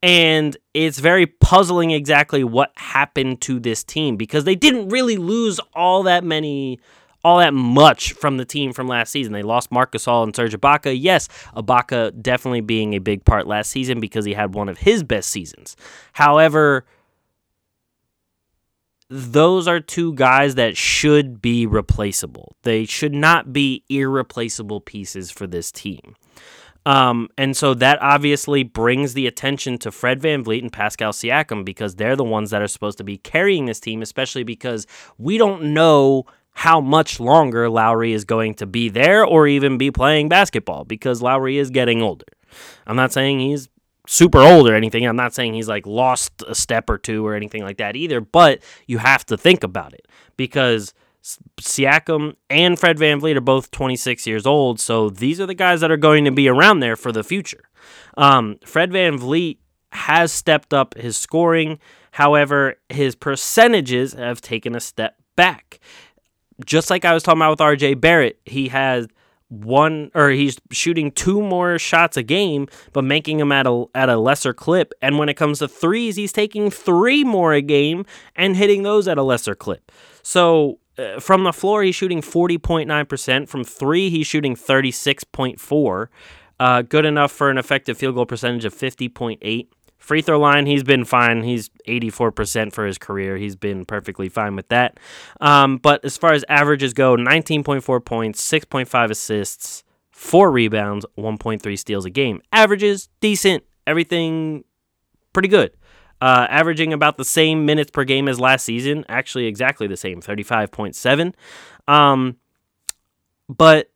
And 0.04 0.56
it's 0.74 1.00
very 1.00 1.26
puzzling 1.26 1.92
exactly 1.92 2.44
what 2.44 2.72
happened 2.76 3.42
to 3.42 3.60
this 3.60 3.84
team 3.84 4.16
because 4.16 4.44
they 4.44 4.56
didn't 4.56 4.90
really 4.90 5.18
lose 5.18 5.60
all 5.74 6.04
that 6.04 6.24
many 6.24 6.80
all 7.24 7.40
that 7.40 7.54
much 7.54 8.14
from 8.14 8.38
the 8.38 8.46
team 8.46 8.72
from 8.72 8.88
last 8.88 9.12
season. 9.12 9.34
They 9.34 9.44
lost 9.44 9.72
Marc 9.72 9.92
Gasol 9.92 10.24
and 10.24 10.36
Serge 10.36 10.54
Ibaka. 10.54 10.96
Yes, 10.98 11.28
Ibaka 11.56 12.22
definitely 12.22 12.62
being 12.62 12.94
a 12.94 13.00
big 13.00 13.26
part 13.26 13.48
last 13.48 13.70
season 13.70 14.00
because 14.00 14.24
he 14.24 14.34
had 14.34 14.54
one 14.54 14.70
of 14.70 14.78
his 14.78 15.04
best 15.04 15.30
seasons. 15.30 15.76
However, 16.14 16.86
those 19.10 19.68
are 19.68 19.80
two 19.80 20.14
guys 20.14 20.56
that 20.56 20.78
should 20.78 21.42
be 21.42 21.66
replaceable. 21.66 22.56
They 22.64 22.86
should 22.86 23.14
not 23.14 23.52
be 23.52 23.84
irreplaceable 23.90 24.80
pieces 24.80 25.32
for 25.32 25.48
this 25.48 25.72
team. 25.72 26.16
Um, 26.88 27.28
and 27.38 27.58
so 27.58 27.74
that 27.74 28.02
obviously 28.02 28.64
brings 28.64 29.14
the 29.14 29.28
attention 29.28 29.78
to 29.80 29.92
Fred 29.92 30.22
VanVleet 30.22 30.62
and 30.62 30.72
Pascal 30.72 31.12
Siakam 31.12 31.66
because 31.66 31.96
they're 31.96 32.16
the 32.16 32.24
ones 32.24 32.50
that 32.52 32.62
are 32.62 32.68
supposed 32.68 32.98
to 33.00 33.04
be 33.04 33.18
carrying 33.18 33.66
this 33.66 33.82
team, 33.82 34.02
especially 34.02 34.46
because 34.46 34.88
we 35.18 35.38
don't 35.38 35.74
know 35.74 36.26
how 36.54 36.80
much 36.80 37.20
longer 37.20 37.70
Lowry 37.70 38.14
is 38.14 38.24
going 38.24 38.54
to 38.56 38.66
be 38.66 38.88
there 38.88 39.26
or 39.26 39.48
even 39.48 39.78
be 39.78 39.92
playing 39.92 40.30
basketball 40.30 40.86
because 40.86 41.22
Lowry 41.22 41.58
is 41.58 41.72
getting 41.72 42.02
older. 42.02 42.24
I'm 42.88 42.96
not 42.96 43.12
saying 43.12 43.42
he's 43.42 43.68
super 44.08 44.40
old 44.40 44.70
or 44.70 44.74
anything. 44.74 45.06
I'm 45.06 45.18
not 45.18 45.34
saying 45.34 45.56
he's 45.56 45.68
like 45.68 45.86
lost 45.86 46.42
a 46.48 46.56
step 46.56 46.90
or 46.90 46.98
two 46.98 47.28
or 47.28 47.36
anything 47.36 47.64
like 47.64 47.80
that 47.80 47.98
either, 47.98 48.22
but 48.22 48.64
you 48.88 48.98
have 49.00 49.26
to 49.26 49.36
think 49.36 49.62
about 49.62 49.92
it 49.92 50.08
because 50.38 50.94
Siakam 51.60 52.36
and 52.50 52.80
Fred 52.80 52.98
VanVleet 52.98 53.36
are 53.36 53.42
both 53.42 53.72
26 53.72 54.26
years 54.28 54.46
old, 54.46 54.80
so 54.80 55.10
these 55.10 55.42
are 55.42 55.46
the 55.46 55.54
guys 55.54 55.82
that 55.82 55.92
are 55.92 55.98
going 55.98 56.26
to 56.26 56.32
be 56.32 56.48
around 56.48 56.80
there 56.80 56.96
for 56.96 57.12
the 57.12 57.24
future. 57.24 57.64
Um, 58.16 58.60
Fred 58.66 58.92
VanVleet 58.92 59.58
has 59.92 60.32
stepped 60.32 60.74
up 60.74 60.96
his 60.96 61.18
scoring, 61.18 61.80
however, 62.12 62.76
his 62.90 63.16
percentages 63.16 64.14
have 64.14 64.42
taken 64.42 64.76
a 64.76 64.80
step 64.80 65.18
back. 65.36 65.80
Just 66.66 66.90
like 66.90 67.06
I 67.06 67.14
was 67.14 67.24
talking 67.24 67.42
about 67.42 67.52
with 67.52 67.60
RJ 67.60 68.00
Barrett, 68.00 68.40
he 68.46 68.70
has 68.70 69.08
one 69.50 70.12
or 70.14 70.30
he's 70.30 70.58
shooting 70.72 71.10
two 71.12 71.42
more 71.42 71.80
shots 71.80 72.18
a 72.18 72.24
game 72.24 72.68
but 72.92 73.04
making 73.04 73.38
them 73.38 73.52
at 73.52 73.66
a 73.66 73.86
at 73.96 74.10
a 74.10 74.18
lesser 74.18 74.54
clip 74.54 74.94
and 75.02 75.18
when 75.18 75.30
it 75.30 75.36
comes 75.36 75.60
to 75.60 75.70
threes 75.70 76.18
he's 76.18 76.34
taking 76.34 76.70
3 76.70 77.24
more 77.24 77.54
a 77.54 77.62
game 77.62 78.06
and 78.36 78.58
hitting 78.58 78.84
those 78.84 79.08
at 79.08 79.18
a 79.18 79.24
lesser 79.24 79.56
clip. 79.56 79.90
So 80.22 80.80
uh, 80.98 81.20
from 81.20 81.44
the 81.44 81.54
floor, 81.54 81.84
he's 81.84 81.96
shooting 81.96 82.22
40.9%. 82.22 83.48
From 83.48 83.64
three, 83.64 84.10
he's 84.10 84.28
shooting 84.28 84.56
36.4. 84.56 86.08
Uh, 86.60 86.82
good 86.82 87.06
enough 87.06 87.32
for 87.32 87.50
an 87.50 87.58
effective 87.58 87.98
field 87.98 88.16
goal 88.16 88.26
percentage 88.26 88.66
of 88.66 88.74
50.8. 88.74 89.68
Free 89.98 90.22
throw 90.22 90.40
line, 90.40 90.66
he's 90.66 90.84
been 90.84 91.06
fine. 91.06 91.44
He's 91.44 91.70
84% 91.88 92.72
for 92.72 92.86
his 92.86 92.98
career. 92.98 93.38
He's 93.38 93.56
been 93.56 93.84
perfectly 93.84 94.30
fine 94.30 94.56
with 94.56 94.70
that. 94.70 95.00
Um, 95.42 95.78
but 95.78 96.04
as 96.06 96.18
far 96.18 96.34
as 96.34 96.46
averages 96.48 96.94
go, 96.94 97.16
19.4 97.16 98.06
points, 98.06 98.48
6.5 98.50 99.10
assists, 99.10 99.84
4 100.12 100.52
rebounds, 100.52 101.06
1.3 101.18 101.78
steals 101.78 102.06
a 102.06 102.10
game. 102.10 102.42
Averages, 102.52 103.10
decent. 103.20 103.64
Everything 103.86 104.64
pretty 105.34 105.50
good 105.50 105.77
uh, 106.22 106.48
averaging 106.50 106.94
about 106.94 107.18
the 107.18 107.26
same 107.26 107.66
minutes 107.66 107.92
per 107.92 108.04
game 108.04 108.28
as 108.28 108.40
last 108.40 108.64
season. 108.66 109.06
Actually, 109.08 109.46
exactly 109.46 109.88
the 109.88 109.98
same, 109.98 110.22
35.7. 110.22 111.34
Um, 111.88 112.38
but 113.50 113.92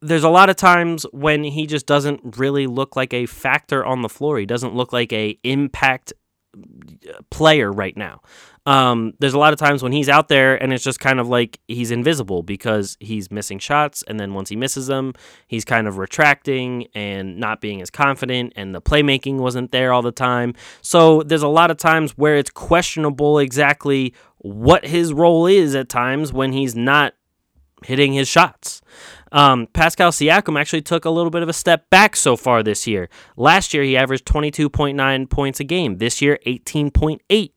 there's 0.00 0.24
a 0.24 0.28
lot 0.28 0.48
of 0.48 0.56
times 0.56 1.04
when 1.12 1.44
he 1.44 1.66
just 1.66 1.86
doesn't 1.86 2.36
really 2.38 2.66
look 2.66 2.96
like 2.96 3.12
a 3.12 3.26
factor 3.26 3.84
on 3.84 4.02
the 4.02 4.08
floor. 4.08 4.38
He 4.38 4.46
doesn't 4.46 4.74
look 4.74 4.92
like 4.92 5.12
a 5.12 5.38
impact 5.42 6.12
player 7.30 7.70
right 7.72 7.96
now. 7.96 8.20
Um, 8.66 9.14
there's 9.20 9.34
a 9.34 9.38
lot 9.38 9.52
of 9.52 9.58
times 9.60 9.82
when 9.82 9.92
he's 9.92 10.08
out 10.08 10.26
there 10.26 10.60
and 10.60 10.72
it's 10.72 10.82
just 10.82 10.98
kind 10.98 11.20
of 11.20 11.28
like 11.28 11.60
he's 11.68 11.92
invisible 11.92 12.42
because 12.42 12.96
he's 12.98 13.30
missing 13.30 13.60
shots, 13.60 14.02
and 14.08 14.18
then 14.18 14.34
once 14.34 14.48
he 14.48 14.56
misses 14.56 14.88
them, 14.88 15.12
he's 15.46 15.64
kind 15.64 15.86
of 15.86 15.98
retracting 15.98 16.88
and 16.94 17.38
not 17.38 17.60
being 17.60 17.80
as 17.80 17.90
confident, 17.90 18.52
and 18.56 18.74
the 18.74 18.82
playmaking 18.82 19.36
wasn't 19.36 19.70
there 19.70 19.92
all 19.92 20.02
the 20.02 20.12
time. 20.12 20.54
So 20.82 21.22
there's 21.22 21.42
a 21.42 21.48
lot 21.48 21.70
of 21.70 21.76
times 21.76 22.12
where 22.12 22.36
it's 22.36 22.50
questionable 22.50 23.38
exactly 23.38 24.14
what 24.38 24.84
his 24.84 25.12
role 25.12 25.46
is 25.46 25.74
at 25.74 25.88
times 25.88 26.32
when 26.32 26.52
he's 26.52 26.74
not 26.74 27.14
hitting 27.84 28.12
his 28.12 28.28
shots. 28.28 28.80
Um, 29.32 29.66
Pascal 29.72 30.12
Siakam 30.12 30.58
actually 30.58 30.82
took 30.82 31.04
a 31.04 31.10
little 31.10 31.30
bit 31.30 31.42
of 31.42 31.48
a 31.48 31.52
step 31.52 31.90
back 31.90 32.16
so 32.16 32.36
far 32.36 32.62
this 32.62 32.86
year. 32.86 33.08
Last 33.36 33.74
year, 33.74 33.82
he 33.82 33.96
averaged 33.96 34.24
22.9 34.24 35.30
points 35.30 35.60
a 35.60 35.64
game. 35.64 35.98
This 35.98 36.22
year, 36.22 36.38
18.8 36.46 37.50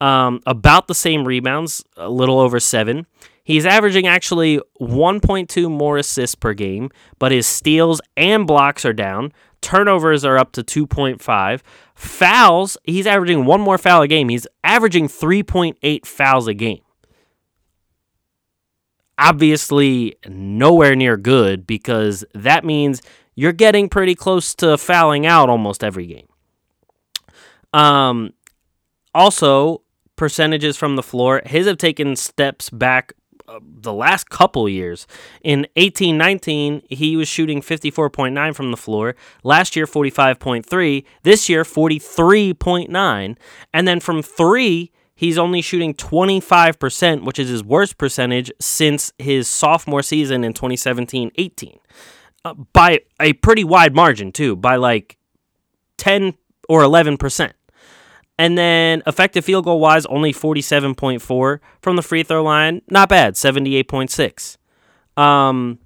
um, 0.00 0.40
about 0.46 0.88
the 0.88 0.94
same 0.94 1.24
rebounds, 1.24 1.84
a 1.96 2.10
little 2.10 2.38
over 2.38 2.60
seven. 2.60 3.06
He's 3.42 3.64
averaging 3.64 4.06
actually 4.06 4.60
1.2 4.80 5.70
more 5.70 5.98
assists 5.98 6.34
per 6.34 6.52
game, 6.52 6.90
but 7.18 7.30
his 7.32 7.46
steals 7.46 8.00
and 8.16 8.46
blocks 8.46 8.84
are 8.84 8.92
down. 8.92 9.32
Turnovers 9.60 10.24
are 10.24 10.36
up 10.36 10.52
to 10.52 10.64
2.5. 10.64 11.60
Fouls, 11.94 12.76
he's 12.84 13.06
averaging 13.06 13.44
one 13.44 13.60
more 13.60 13.78
foul 13.78 14.02
a 14.02 14.08
game. 14.08 14.28
He's 14.28 14.46
averaging 14.64 15.08
3.8 15.08 16.04
fouls 16.04 16.48
a 16.48 16.54
game. 16.54 16.80
Obviously, 19.18 20.16
nowhere 20.26 20.94
near 20.94 21.16
good 21.16 21.66
because 21.66 22.24
that 22.34 22.64
means 22.64 23.00
you're 23.34 23.52
getting 23.52 23.88
pretty 23.88 24.14
close 24.14 24.54
to 24.56 24.76
fouling 24.76 25.26
out 25.26 25.48
almost 25.48 25.82
every 25.82 26.06
game. 26.06 26.28
Um, 27.72 28.32
also, 29.14 29.82
percentages 30.16 30.76
from 30.76 30.96
the 30.96 31.02
floor. 31.02 31.42
His 31.44 31.66
have 31.66 31.78
taken 31.78 32.16
steps 32.16 32.70
back 32.70 33.12
uh, 33.48 33.60
the 33.62 33.92
last 33.92 34.28
couple 34.28 34.68
years. 34.68 35.06
In 35.42 35.66
18 35.76 36.18
19, 36.18 36.82
he 36.88 37.16
was 37.16 37.28
shooting 37.28 37.60
54.9 37.60 38.54
from 38.54 38.70
the 38.70 38.76
floor. 38.76 39.14
Last 39.44 39.76
year, 39.76 39.86
45.3. 39.86 41.04
This 41.22 41.48
year, 41.48 41.62
43.9. 41.62 43.36
And 43.72 43.88
then 43.88 44.00
from 44.00 44.22
three, 44.22 44.90
he's 45.16 45.38
only 45.38 45.60
shooting 45.60 45.94
25%, 45.94 47.24
which 47.24 47.38
is 47.38 47.48
his 47.48 47.64
worst 47.64 47.98
percentage 47.98 48.52
since 48.60 49.12
his 49.18 49.48
sophomore 49.48 50.02
season 50.02 50.44
in 50.44 50.52
2017 50.52 51.32
18. 51.34 51.78
Uh, 52.44 52.54
by 52.72 53.00
a 53.20 53.32
pretty 53.32 53.64
wide 53.64 53.94
margin, 53.94 54.30
too, 54.30 54.54
by 54.54 54.76
like 54.76 55.18
10 55.96 56.34
or 56.68 56.82
11%. 56.82 57.52
And 58.38 58.56
then 58.56 59.02
effective 59.06 59.44
field 59.44 59.64
goal 59.64 59.80
wise, 59.80 60.04
only 60.06 60.32
47.4 60.32 61.58
from 61.80 61.96
the 61.96 62.02
free 62.02 62.22
throw 62.22 62.42
line. 62.44 62.82
Not 62.88 63.08
bad, 63.08 63.34
78.6. 63.34 64.58
Um, 65.20 65.78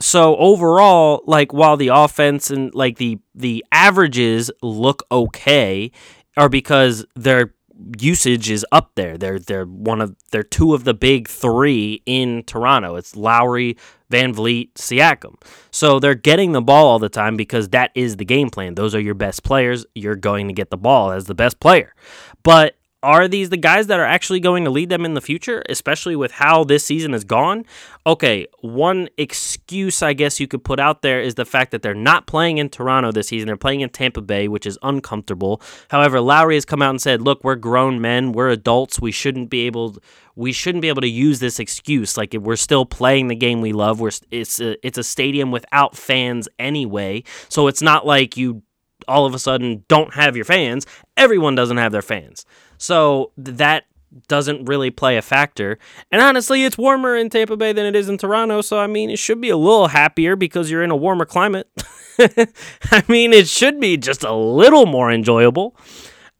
so 0.00 0.36
overall, 0.36 1.22
like 1.26 1.52
while 1.52 1.76
the 1.76 1.88
offense 1.88 2.50
and 2.50 2.74
like 2.74 2.96
the 2.96 3.18
the 3.34 3.64
averages 3.72 4.50
look 4.62 5.02
okay, 5.10 5.90
are 6.36 6.48
because 6.48 7.04
their 7.14 7.54
usage 7.98 8.50
is 8.50 8.64
up 8.72 8.92
there. 8.94 9.16
They're 9.16 9.38
they're 9.38 9.64
one 9.64 10.00
of 10.00 10.16
they're 10.30 10.42
two 10.42 10.74
of 10.74 10.84
the 10.84 10.94
big 10.94 11.28
three 11.28 12.02
in 12.06 12.42
Toronto. 12.44 12.96
It's 12.96 13.16
Lowry, 13.16 13.76
VanVleet, 14.10 14.74
Siakam. 14.74 15.34
So 15.70 15.98
they're 15.98 16.14
getting 16.14 16.52
the 16.52 16.60
ball 16.62 16.86
all 16.86 16.98
the 16.98 17.08
time 17.08 17.36
because 17.36 17.68
that 17.70 17.90
is 17.94 18.16
the 18.16 18.24
game 18.24 18.50
plan. 18.50 18.74
Those 18.74 18.94
are 18.94 19.00
your 19.00 19.14
best 19.14 19.42
players. 19.42 19.86
You're 19.94 20.16
going 20.16 20.48
to 20.48 20.54
get 20.54 20.70
the 20.70 20.76
ball 20.76 21.10
as 21.10 21.26
the 21.26 21.34
best 21.34 21.60
player. 21.60 21.94
But 22.42 22.76
are 23.02 23.28
these 23.28 23.48
the 23.48 23.56
guys 23.56 23.86
that 23.86 23.98
are 23.98 24.04
actually 24.04 24.40
going 24.40 24.64
to 24.64 24.70
lead 24.70 24.90
them 24.90 25.04
in 25.04 25.14
the 25.14 25.20
future, 25.20 25.62
especially 25.68 26.16
with 26.16 26.32
how 26.32 26.64
this 26.64 26.84
season 26.84 27.12
has 27.12 27.24
gone? 27.24 27.64
Okay, 28.06 28.46
one 28.60 29.08
excuse 29.16 30.02
I 30.02 30.12
guess 30.12 30.38
you 30.38 30.46
could 30.46 30.64
put 30.64 30.78
out 30.78 31.02
there 31.02 31.20
is 31.20 31.34
the 31.34 31.44
fact 31.44 31.70
that 31.70 31.82
they're 31.82 31.94
not 31.94 32.26
playing 32.26 32.58
in 32.58 32.68
Toronto 32.68 33.12
this 33.12 33.28
season. 33.28 33.46
They're 33.46 33.56
playing 33.56 33.80
in 33.80 33.90
Tampa 33.90 34.20
Bay, 34.20 34.48
which 34.48 34.66
is 34.66 34.78
uncomfortable. 34.82 35.62
However, 35.88 36.20
Lowry 36.20 36.56
has 36.56 36.64
come 36.64 36.82
out 36.82 36.90
and 36.90 37.00
said, 37.00 37.22
"Look, 37.22 37.42
we're 37.42 37.54
grown 37.54 38.00
men, 38.00 38.32
we're 38.32 38.50
adults. 38.50 39.00
We 39.00 39.12
shouldn't 39.12 39.50
be 39.50 39.66
able 39.66 39.96
we 40.36 40.52
shouldn't 40.52 40.82
be 40.82 40.88
able 40.88 41.02
to 41.02 41.08
use 41.08 41.38
this 41.38 41.58
excuse 41.58 42.16
like 42.16 42.32
we're 42.34 42.56
still 42.56 42.86
playing 42.86 43.28
the 43.28 43.34
game 43.34 43.60
we 43.60 43.72
love. 43.72 44.00
We're 44.00 44.12
it's 44.30 44.60
a, 44.60 44.86
it's 44.86 44.98
a 44.98 45.04
stadium 45.04 45.50
without 45.50 45.96
fans 45.96 46.48
anyway. 46.58 47.24
So 47.48 47.66
it's 47.66 47.82
not 47.82 48.06
like 48.06 48.36
you 48.36 48.62
all 49.08 49.26
of 49.26 49.34
a 49.34 49.38
sudden 49.38 49.84
don't 49.88 50.14
have 50.14 50.36
your 50.36 50.44
fans. 50.44 50.86
Everyone 51.16 51.54
doesn't 51.54 51.76
have 51.76 51.92
their 51.92 52.02
fans. 52.02 52.44
So 52.80 53.30
that 53.36 53.84
doesn't 54.26 54.64
really 54.64 54.90
play 54.90 55.18
a 55.18 55.22
factor. 55.22 55.78
And 56.10 56.22
honestly, 56.22 56.64
it's 56.64 56.78
warmer 56.78 57.14
in 57.14 57.28
Tampa 57.28 57.56
Bay 57.56 57.74
than 57.74 57.84
it 57.84 57.94
is 57.94 58.08
in 58.08 58.16
Toronto. 58.16 58.62
So, 58.62 58.78
I 58.78 58.86
mean, 58.86 59.10
it 59.10 59.18
should 59.18 59.40
be 59.40 59.50
a 59.50 59.56
little 59.56 59.88
happier 59.88 60.34
because 60.34 60.70
you're 60.70 60.82
in 60.82 60.90
a 60.90 60.96
warmer 60.96 61.26
climate. 61.26 61.68
I 62.18 63.04
mean, 63.06 63.34
it 63.34 63.48
should 63.48 63.80
be 63.80 63.98
just 63.98 64.24
a 64.24 64.32
little 64.32 64.86
more 64.86 65.12
enjoyable. 65.12 65.76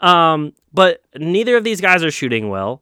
Um, 0.01 0.55
but 0.73 1.03
neither 1.15 1.59
of 1.59 1.65
these 1.65 1.83
guys 1.83 2.03
are 2.03 2.11
shooting 2.11 2.49
well 2.49 2.81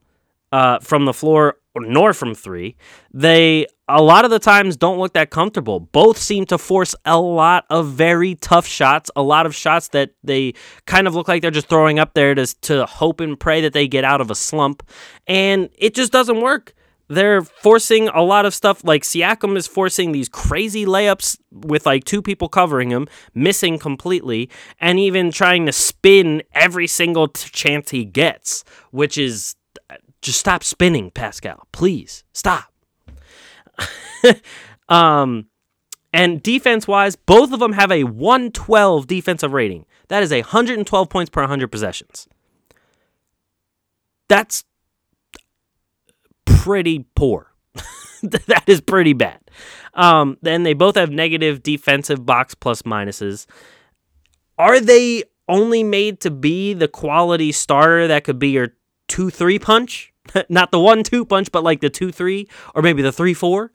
uh, 0.53 0.79
from 0.79 1.03
the 1.03 1.13
floor 1.13 1.57
nor 1.75 2.13
from 2.13 2.33
three. 2.33 2.77
They 3.13 3.67
a 3.89 4.01
lot 4.01 4.23
of 4.23 4.31
the 4.31 4.39
times 4.39 4.77
don't 4.77 4.99
look 4.99 5.13
that 5.13 5.31
comfortable. 5.31 5.79
Both 5.79 6.17
seem 6.17 6.45
to 6.45 6.57
force 6.57 6.95
a 7.05 7.19
lot 7.19 7.65
of 7.69 7.87
very 7.87 8.35
tough 8.35 8.67
shots, 8.67 9.09
a 9.15 9.23
lot 9.23 9.45
of 9.45 9.55
shots 9.55 9.89
that 9.89 10.11
they 10.23 10.53
kind 10.85 11.07
of 11.07 11.15
look 11.15 11.27
like 11.27 11.41
they're 11.41 11.51
just 11.51 11.67
throwing 11.67 11.99
up 11.99 12.13
there 12.13 12.35
to, 12.35 12.45
to 12.61 12.85
hope 12.85 13.19
and 13.19 13.39
pray 13.39 13.61
that 13.61 13.73
they 13.73 13.87
get 13.87 14.03
out 14.03 14.21
of 14.21 14.29
a 14.29 14.35
slump. 14.35 14.87
And 15.27 15.69
it 15.77 15.95
just 15.95 16.11
doesn't 16.11 16.39
work. 16.39 16.73
They're 17.07 17.41
forcing 17.41 18.07
a 18.09 18.21
lot 18.21 18.45
of 18.45 18.53
stuff 18.53 18.83
like 18.83 19.01
Siakam 19.01 19.57
is 19.57 19.65
forcing 19.65 20.11
these 20.11 20.29
crazy 20.29 20.85
layups 20.85 21.39
with 21.51 21.87
like 21.87 22.03
two 22.03 22.21
people 22.21 22.47
covering 22.47 22.91
him, 22.91 23.07
missing 23.33 23.79
completely, 23.79 24.47
and 24.79 24.99
even 24.99 25.31
trying 25.31 25.65
to 25.65 25.71
spin 25.71 26.43
every 26.53 26.85
single 26.85 27.27
t- 27.27 27.49
chance 27.49 27.89
he 27.89 28.05
gets, 28.05 28.63
which 28.91 29.17
is 29.17 29.55
uh, 29.89 29.95
just 30.21 30.39
stop 30.39 30.63
spinning, 30.63 31.09
Pascal. 31.09 31.67
Please 31.71 32.23
stop. 32.31 32.68
um, 34.89 35.47
and 36.11 36.41
defense 36.41 36.87
wise, 36.87 37.15
both 37.15 37.51
of 37.53 37.59
them 37.59 37.73
have 37.73 37.91
a 37.91 38.03
112 38.03 39.07
defensive 39.07 39.53
rating. 39.53 39.85
That 40.07 40.23
is 40.23 40.31
112 40.31 41.09
points 41.09 41.29
per 41.29 41.41
100 41.41 41.67
possessions. 41.67 42.27
That's 44.27 44.63
pretty 46.45 47.05
poor. 47.15 47.53
that 48.23 48.63
is 48.67 48.81
pretty 48.81 49.13
bad. 49.13 49.39
Um, 49.93 50.37
then 50.41 50.63
they 50.63 50.73
both 50.73 50.95
have 50.95 51.11
negative 51.11 51.63
defensive 51.63 52.25
box 52.25 52.55
plus 52.55 52.81
minuses. 52.83 53.45
Are 54.57 54.79
they 54.79 55.23
only 55.47 55.83
made 55.83 56.19
to 56.21 56.31
be 56.31 56.73
the 56.73 56.87
quality 56.87 57.51
starter 57.51 58.07
that 58.07 58.23
could 58.23 58.39
be 58.39 58.49
your 58.49 58.75
2 59.07 59.29
3 59.29 59.59
punch? 59.59 60.13
not 60.49 60.71
the 60.71 60.79
one 60.79 61.03
two 61.03 61.25
punch, 61.25 61.51
but 61.51 61.63
like 61.63 61.81
the 61.81 61.89
two 61.89 62.11
three 62.11 62.47
or 62.75 62.81
maybe 62.81 63.01
the 63.01 63.11
three 63.11 63.33
four. 63.33 63.71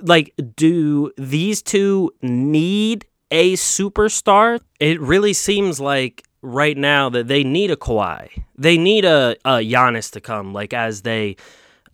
Like, 0.00 0.34
do 0.56 1.12
these 1.18 1.62
two 1.62 2.10
need 2.22 3.06
a 3.30 3.54
superstar? 3.54 4.60
It 4.80 5.00
really 5.00 5.34
seems 5.34 5.78
like 5.78 6.24
right 6.40 6.76
now 6.76 7.08
that 7.10 7.28
they 7.28 7.44
need 7.44 7.70
a 7.70 7.76
Kawhi. 7.76 8.44
They 8.56 8.78
need 8.78 9.04
a, 9.04 9.36
a 9.44 9.58
Giannis 9.58 10.10
to 10.12 10.20
come, 10.20 10.52
like 10.52 10.72
as 10.72 11.02
they 11.02 11.36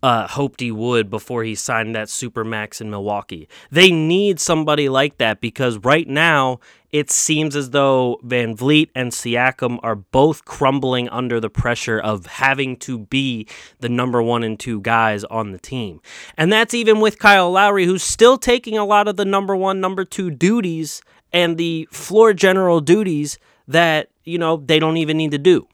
uh, 0.02 0.26
hoped 0.26 0.60
he 0.60 0.72
would 0.72 1.10
before 1.10 1.44
he 1.44 1.54
signed 1.54 1.94
that 1.94 2.08
super 2.08 2.44
max 2.44 2.80
in 2.80 2.90
Milwaukee. 2.90 3.48
They 3.70 3.90
need 3.90 4.40
somebody 4.40 4.88
like 4.88 5.18
that 5.18 5.40
because 5.40 5.78
right 5.78 6.08
now 6.08 6.60
it 6.90 7.10
seems 7.10 7.54
as 7.54 7.70
though 7.70 8.18
VanVleet 8.24 8.90
and 8.94 9.12
Siakam 9.12 9.78
are 9.82 9.94
both 9.94 10.44
crumbling 10.44 11.08
under 11.10 11.38
the 11.38 11.50
pressure 11.50 11.98
of 11.98 12.26
having 12.26 12.76
to 12.78 12.98
be 12.98 13.46
the 13.78 13.88
number 13.88 14.22
one 14.22 14.42
and 14.42 14.58
two 14.58 14.80
guys 14.80 15.22
on 15.24 15.52
the 15.52 15.58
team. 15.58 16.00
And 16.36 16.52
that's 16.52 16.74
even 16.74 17.00
with 17.00 17.18
Kyle 17.18 17.50
Lowry, 17.50 17.84
who's 17.84 18.02
still 18.02 18.38
taking 18.38 18.76
a 18.76 18.84
lot 18.84 19.06
of 19.06 19.16
the 19.16 19.24
number 19.24 19.54
one, 19.54 19.80
number 19.80 20.04
two 20.04 20.30
duties 20.30 21.02
and 21.32 21.56
the 21.56 21.86
floor 21.92 22.32
general 22.32 22.80
duties 22.80 23.38
that, 23.68 24.08
you 24.24 24.38
know, 24.38 24.56
they 24.56 24.80
don't 24.80 24.96
even 24.96 25.16
need 25.16 25.30
to 25.30 25.38
do. 25.38 25.68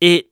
It 0.00 0.31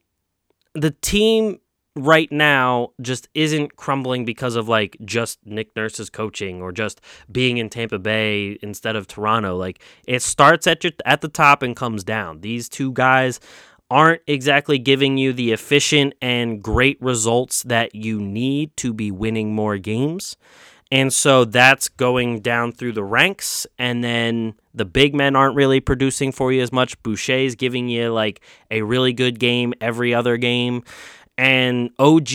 the 0.75 0.91
team 0.91 1.59
right 1.97 2.31
now 2.31 2.91
just 3.01 3.29
isn't 3.35 3.77
crumbling 3.77 4.25
because 4.25 4.55
of 4.55 4.69
like 4.69 4.97
just 5.05 5.39
Nick 5.45 5.75
Nurse's 5.75 6.09
coaching 6.09 6.63
or 6.63 6.73
just 6.73 7.01
being 7.31 7.59
in 7.59 7.69
Tampa 7.69 7.99
Bay 7.99 8.59
instead 8.63 8.97
of 8.97 9.07
Toronto. 9.07 9.57
Like 9.57 9.83
it 10.07 10.23
starts 10.23 10.67
at 10.67 10.85
your 10.85 10.93
at 11.05 11.21
the 11.21 11.29
top 11.29 11.63
and 11.63 11.75
comes 11.75 12.05
down. 12.05 12.41
These 12.41 12.69
two 12.69 12.93
guys 12.93 13.41
aren't 13.91 14.23
exactly 14.29 14.79
giving 14.79 15.19
you 15.19 15.33
the 15.33 15.51
efficient 15.51 16.15
and 16.23 16.63
great 16.63 17.01
results 17.03 17.65
that 17.65 17.95
you 17.95 18.21
need 18.21 18.77
to 18.77 18.93
be 18.93 19.11
winning 19.11 19.53
more 19.53 19.79
games. 19.79 20.37
And 20.93 21.13
so 21.13 21.45
that's 21.45 21.89
going 21.89 22.41
down 22.41 22.73
through 22.73 22.93
the 22.93 23.05
ranks. 23.05 23.67
And 23.79 24.03
then 24.03 24.55
the 24.75 24.85
big 24.85 25.15
men 25.15 25.37
aren't 25.37 25.55
really 25.55 25.81
producing 25.81 26.33
for 26.33 26.53
you 26.53 26.63
as 26.63 26.73
much. 26.73 27.01
Boucher's 27.03 27.55
giving 27.55 27.89
you 27.89 28.13
like 28.13 28.41
a 28.71 28.83
really 28.83 29.13
good 29.13 29.39
game 29.39 29.73
every 29.81 30.13
other 30.13 30.37
game. 30.37 30.83
And 31.39 31.91
OG 31.99 32.29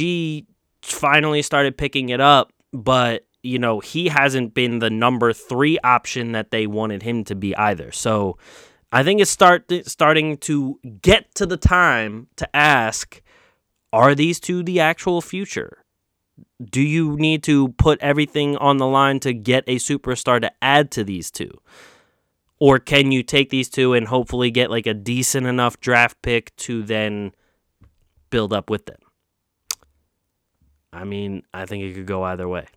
finally 0.82 1.42
started 1.42 1.78
picking 1.78 2.10
it 2.10 2.22
up, 2.22 2.54
but 2.72 3.26
you 3.44 3.60
know, 3.60 3.80
he 3.80 4.08
hasn't 4.08 4.56
been 4.56 4.80
the 4.80 4.90
number 4.90 5.32
three 5.32 5.78
option 5.84 6.32
that 6.32 6.50
they 6.50 6.66
wanted 6.66 7.04
him 7.04 7.24
to 7.26 7.36
be 7.36 7.56
either. 7.56 7.92
So 7.92 8.38
I 8.92 9.04
think 9.04 9.22
it's 9.22 9.30
start 9.30 9.72
starting 9.86 10.38
to 10.38 10.80
get 11.02 11.34
to 11.36 11.46
the 11.46 11.58
time 11.58 12.28
to 12.38 12.56
ask, 12.56 13.22
are 13.94 14.16
these 14.16 14.40
two 14.40 14.64
the 14.64 14.80
actual 14.80 15.22
future? 15.22 15.85
Do 16.64 16.82
you 16.82 17.18
need 17.18 17.44
to 17.44 17.70
put 17.70 18.00
everything 18.02 18.56
on 18.58 18.78
the 18.78 18.88
line 18.88 19.20
to 19.22 19.34
get 19.34 19.64
a 19.68 19.76
superstar 19.76 20.40
to 20.42 20.52
add 20.62 20.92
to 20.92 21.04
these 21.04 21.32
two? 21.32 21.52
Or 22.60 22.80
can 22.80 23.12
you 23.12 23.24
take 23.24 23.50
these 23.50 23.70
two 23.70 23.94
and 23.94 24.08
hopefully 24.08 24.52
get 24.52 24.72
like 24.72 24.88
a 24.88 24.94
decent 24.94 25.46
enough 25.46 25.80
draft 25.80 26.22
pick 26.22 26.56
to 26.58 26.84
then 26.84 27.34
build 28.30 28.54
up 28.54 28.70
with 28.70 28.86
them? 28.86 29.00
I 30.94 31.04
mean, 31.04 31.44
I 31.54 31.66
think 31.66 31.84
it 31.84 31.94
could 31.94 32.06
go 32.06 32.24
either 32.24 32.48
way. 32.48 32.68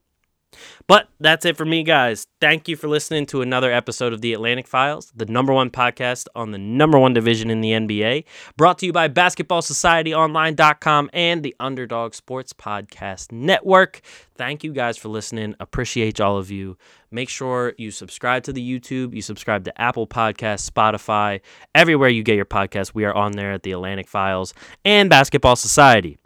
But 0.87 1.09
that's 1.21 1.45
it 1.45 1.57
for 1.57 1.65
me, 1.65 1.83
guys. 1.83 2.27
Thank 2.41 2.69
you 2.69 2.77
for 2.77 2.89
listening 2.89 3.27
to 3.27 3.43
another 3.43 3.73
episode 3.73 4.13
of 4.13 4.21
The 4.21 4.33
Atlantic 4.33 4.67
Files, 4.67 5.13
the 5.15 5.27
number 5.27 5.53
one 5.53 5.71
podcast 5.71 6.27
on 6.35 6.53
the 6.53 6.59
number 6.59 6.99
one 6.99 7.13
division 7.13 7.51
in 7.51 7.61
the 7.61 7.73
NBA. 7.73 8.25
Brought 8.57 8.79
to 8.79 8.87
you 8.87 8.93
by 8.93 9.09
BasketballSocietyOnline.com 9.09 11.11
and 11.13 11.43
the 11.43 11.55
Underdog 11.61 12.15
Sports 12.15 12.53
Podcast 12.53 13.33
Network. 13.33 14.01
Thank 14.37 14.65
you 14.65 14.73
guys 14.73 14.97
for 14.97 15.09
listening. 15.09 15.55
Appreciate 15.61 16.21
all 16.21 16.39
of 16.39 16.51
you. 16.51 16.79
Make 17.11 17.29
sure 17.29 17.75
you 17.77 17.91
subscribe 17.91 18.45
to 18.45 18.53
the 18.53 18.81
YouTube, 18.81 19.15
you 19.15 19.23
subscribe 19.23 19.65
to 19.65 19.81
Apple 19.81 20.07
Podcasts, 20.07 20.71
Spotify, 20.71 21.41
everywhere 21.75 22.09
you 22.09 22.23
get 22.23 22.37
your 22.37 22.45
podcasts. 22.45 22.95
We 22.95 23.05
are 23.05 23.15
on 23.15 23.33
there 23.33 23.53
at 23.53 23.63
The 23.63 23.73
Atlantic 23.73 24.09
Files 24.09 24.55
and 24.85 25.11
Basketball 25.11 25.57
Society. 25.57 26.19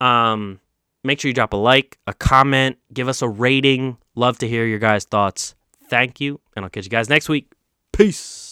Um, 0.00 0.60
Make 1.06 1.20
sure 1.20 1.28
you 1.28 1.34
drop 1.34 1.52
a 1.52 1.56
like, 1.56 1.98
a 2.06 2.12
comment, 2.12 2.78
give 2.92 3.08
us 3.08 3.22
a 3.22 3.28
rating. 3.28 3.96
Love 4.14 4.38
to 4.38 4.48
hear 4.48 4.66
your 4.66 4.78
guys' 4.78 5.04
thoughts. 5.04 5.54
Thank 5.88 6.20
you, 6.20 6.40
and 6.54 6.64
I'll 6.64 6.70
catch 6.70 6.84
you 6.84 6.90
guys 6.90 7.08
next 7.08 7.28
week. 7.28 7.52
Peace. 7.92 8.45